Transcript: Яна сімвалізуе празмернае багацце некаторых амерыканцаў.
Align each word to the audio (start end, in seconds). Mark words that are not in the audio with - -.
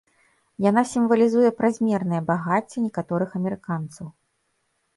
Яна 0.69 0.81
сімвалізуе 0.93 1.51
празмернае 1.59 2.21
багацце 2.31 2.77
некаторых 2.89 3.29
амерыканцаў. 3.43 4.07